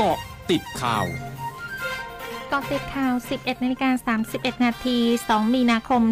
[0.00, 0.18] เกาะ
[0.50, 1.06] ติดข่าว
[2.52, 6.02] กาะติดข่าว 11นาฬิกา31 นาที 2 มีนาคม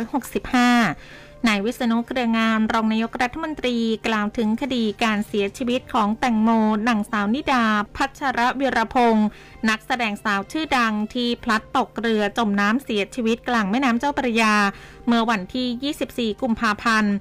[0.00, 3.76] 2565 นายวิษณุเครืองามรองนายกรัฐมนตรี
[4.06, 6.50] กล่าวถึงคดีการเสียชีวิตของแตงโม
[6.88, 7.64] นางสาวนิดา
[7.96, 9.28] พัชรวิรพงศ์
[9.68, 14.54] นักแสดงสาวชื่อดังที่พลัดตกเรือจมน้ำเสียชีวิตกลางแม่น้ำเจ้าพระยา
[15.06, 17.14] เมื่อวันที่ 24 กุมภาพันธ์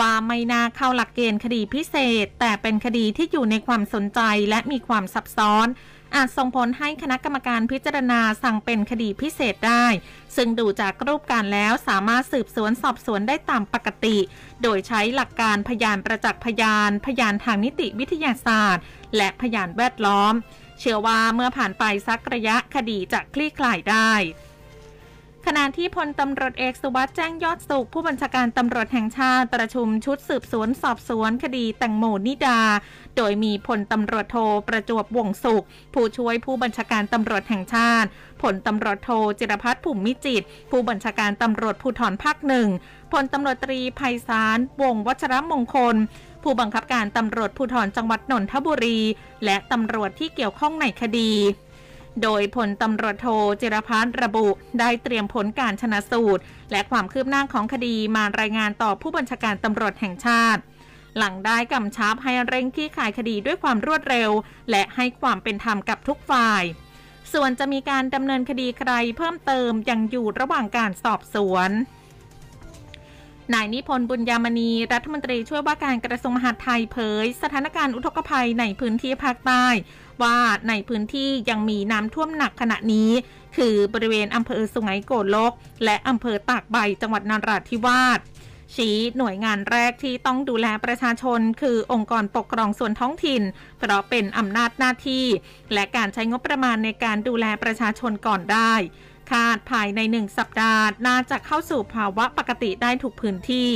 [0.00, 5.66] ว่าไม่น่าเข้าหลักเกณฑ์คดีพิเศษ แต่เป็นคดีที่อยู่ในความสนใจและมีความซับซ้อน
[6.14, 9.86] อาจส่งผลให้คณะกรรมการพิจารณาสั่งเป็นคดีพิเศษได้
[10.36, 14.16] ซึ่งดูจากรูปการแล้วสามารถสืบสวนสอบสวนได้ตามปกติ
[14.62, 18.84] โดยใช้หลักการพยานประจักษ์พยาน พยานทางนิติวิทยาศาสตร์
[19.16, 20.34] และพยานแวดล้อม
[20.78, 24.12] เชื่อว่าเมื่อผ่านไปสักระยะคดีจะคลี่คลายได้
[25.46, 32.60] ขณะที่พลตำรวจเอกสุวัสด์แจ้งยอดสุข ผู้บัญชาการตำรวจแห่งชาติประชุมชุดสืบสวนสอบสวนคดีแตงโมนิดา
[33.16, 34.36] โดยมีพลตำรวจโท
[34.68, 38.08] ประจวบวงสุข ผู้ช่วยผู้บัญชาการตำรวจแห่งชาติ
[38.42, 42.68] พลตำรวจโทจิรพัฒน์ผุ่มมิจิต ผู้บัญชาการตำรวจภูธรภาคหนึ่ง
[43.12, 45.96] พลตำรวจตรีไพศาลวงวัชรมงคล
[46.42, 48.98] ผู้บังคับการตำรวจภูธรจังหวัดนนทบุรี
[49.44, 51.32] และตำรวจที่เกี่ยวข้องในคดี
[52.22, 53.26] โดยพลตำรวจโท
[53.60, 54.48] จิรพัฒน์ระบุ
[54.80, 60.60] ได้เตรียมผลการชนะสูตร และความคืบหน้าของคดีมารายงานต่อผู้บัญชาการตำรวจแห่งชาติ
[61.18, 64.30] หลังได้กำชับให้เร่งที่ขายคดีด้วยความรวดเร็ว
[64.70, 66.62] และให้ความเป็นธรรมกับทุกฝ่าย
[67.32, 71.70] ส่วนจะมีการดำเนินคดีใครเพิ่มเติมยังอยู่ระหว่างการสอบสวน
[73.54, 79.66] นายนิพนธ์บุญยามณีรัฐมนตรีช่วยว่าการกระทรวงมหาดไทยเผย สถานการณ์อุทกภัยในพื้นที่ภาคใต้
[80.22, 80.36] ว่า
[80.68, 83.10] ในพื้นที่ยังมีน้ำท่วมหนักขณะนี้
[83.56, 85.52] คือบริเวณอำเภอสุไหงโกลก
[85.84, 88.20] และอำเภอตากใบจังหวัดนราธิวาส
[88.74, 93.42] ชี้หน่วยงานแรกที่ต้องดูแลประชาชน คือองค์กรปกครองส่วนท้องถิ่น
[93.78, 95.26] เพราะเป็นอำนาจหน้าที่
[95.72, 98.72] และการใช้งบประมาณในการดูแลประชาชนก่อนได้
[99.30, 103.70] คาดภายในหนึ่งสัปดาห์น่าจะเข้าสู่ภาวะปกติได้ทุกพื้นที่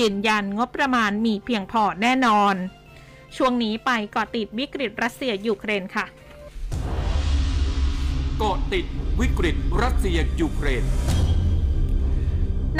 [0.00, 2.54] ยืนยันงบประมาณมีเพียงพอแน่นอน
[3.36, 6.06] ช่วงนี้ไปเกาะติดวิกฤตรัสเซียยูเครนค่ะ
[8.38, 8.86] เกาะติด
[9.20, 10.84] วิกฤตรัสเซียยูเครน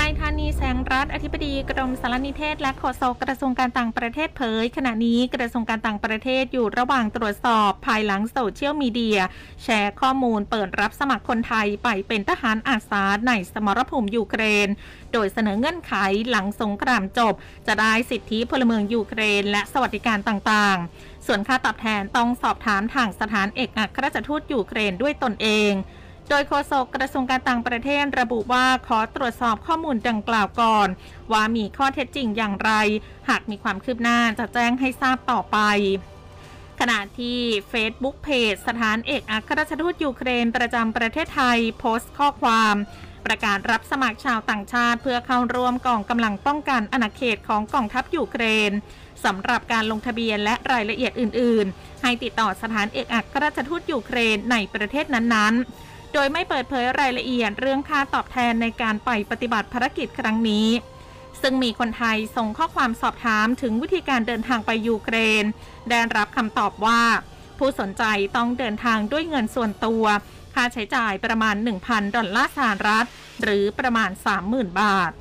[0.01, 9.19] นายธานีแสงรัฐอธิบดีกรมสารนิเทศ และโฆษกกระทรวงการต่างประเทศเผย ขณะนี้กระทรวงการต่างประเทศอยู่ระหว่างตรวจสอบภายหลังโซเชียลมีเดีย
[9.63, 14.69] แชร์ข้อมูลเปิดรับสมัครคนไทยไปเป็นทหารอาสาในสมรภูมิยูเครน
[15.13, 15.95] โดยเสนอเงื่อนไข
[16.31, 17.35] หลังสงครามจบ
[17.67, 25.73] จะได้สิทธิพลเมืองยูเครน และสวัสดิการต่างๆ ส่วนค่าตอบแทนต้องสอบถามทางสถานเอกอัครราชทูตยูเครนด้วยตนเอง
[26.29, 30.89] โดยโฆษกกระทรวงการต่างประเทศระบุว่าขอตรวจสอบข้อมูลดังกล่าวก่อน
[31.33, 32.73] ว่ามีข้อเท็จจริงอย่างไร
[33.29, 35.59] หากมีความคืบหน้าจะแจ้งให้ทราบต่อไป
[36.81, 37.39] ขณะที่
[37.73, 42.75] Facebook เพจสถานเอกอัครราชทูตยูเครนประจำประเทศไทย โพสต์ข้อความ
[43.27, 48.73] ประกาศรับสมัครชาวต่างชาติ เพื่อเข้าร่วมกองกำลังป้องกันอาณาเขตของกองทัพยูเครน
[49.25, 60.69] สำหรับการลงทะเบียนและรายละเอียดอื่น ๆ ให้ติดต่อสถานเอกอัครราชทูตยูเครนในประเทศนั้น ๆ โดยไม่เปิดเผยรายละเอียดเรื่องค่าตอบแทนในการไปปฏิบัติภารกิจครั้งนี้
[61.43, 65.45] ซึ่งมีคนไทยส่งข้อความสอบถามถึงวิธีการเดินทางไปยูเครน
[65.91, 67.03] ได้รับคำตอบว่า
[67.59, 68.05] ผู้สนใจ
[68.37, 70.05] ต้องเดินทางด้วยเงินส่วนตัว
[70.55, 71.55] ค่าใช้จ่ายประมาณ
[71.87, 73.07] 1,000 ดอลลาร์สหรัฐ
[73.43, 74.11] หรือประมาณ
[74.45, 75.13] 30,000 บาท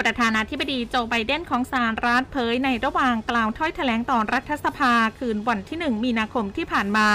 [0.00, 7.08] ประธานาธิบดีโจไบเดนของสหรัฐเผยในระหว่างกล่าวถ้อยแถลงต่อรัฐสภาคืนวันที่ 1 มีนาคมที่ผ่านมา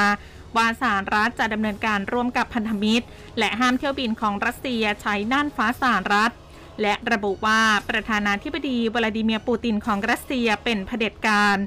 [0.57, 3.05] ว่าสหรัฐจะดำเนินการร่วมกับพันธมิตร
[3.39, 6.33] และห้ามเที่ยวบินของรัสเซียใช้น่านฟ้าสหรัฐ
[6.81, 11.57] และระบุว่าประธานาธิบดีวลาดิเมียร์ปูตินของรัสเซียเป็นเผด็จการ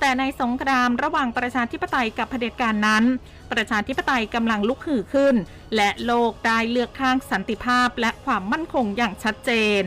[0.00, 3.04] แต่ในสงครามระหว่างประชาธิปไตยกับเผด็จการนั้น
[3.52, 5.34] ประชาธิปไตยกำลังลุกหื่ขึ้น
[5.76, 9.50] และโลกได้เลือกข้างสันติภาพและความมั่นคงอย่างชัดเจ
[9.80, 9.82] น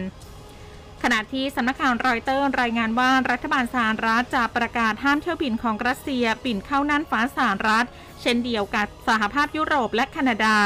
[1.03, 7.86] ขณะที่สำนักข่าวรอยเตอร์รายงานว่ารัฐบาลสหรัฐจะประกาศห้ามเที่ยวบินของรัสเซียบินเข้าน่านฟ้าสหรัฐ
[8.22, 10.57] เช่นเดียวกับสหภาพยุโรปและแคนาดา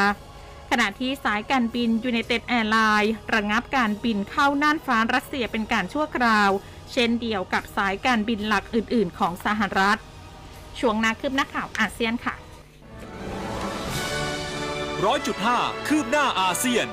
[0.71, 6.49] ขณะที่สายการบินยูไนเต็ดแอร์ไลน์ระงับการบินเข้าน่านฟ้ารัสเซียเป็นการชั่วคราว
[6.93, 9.97] เช่นเดียวกับสายการบินหลักอื่น ๆ ของสหรัฐ
[10.79, 12.35] ช่วงนาคืบหน้าข่าวอาเซียนค่ะ
[15.05, 15.57] ร้อยจุดห้า
[15.87, 16.87] คืบหน้าอาเซียน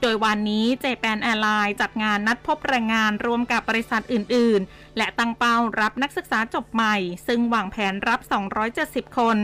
[0.00, 6.96] โดยวันนี้เจแปนแอร์ไลน์จัดงานนัดพบแรงงานรวมกับบริษัทอื่น ๆ และตั้งเป้ารับนักศึกษาจบใหม่
[7.26, 8.20] ซึ่งวางแผนรับ
[8.68, 9.36] 270 คน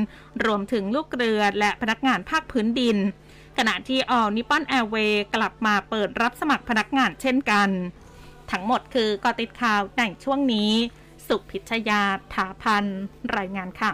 [0.44, 2.96] รวมถึงลูกเรือและพนักงานภาคพื้นดิน
[3.58, 7.68] ขณะที่ออนิปอนแอร์เวย์กลับมาเปิดรับสมัครพนักงานเช่นกัน
[8.50, 10.72] ทั้งหมดคือกอติดข่าวในช่วงนี้
[11.32, 12.02] สุพิชยา
[12.34, 12.84] ถาพัน
[13.36, 13.92] รายงานค่ะ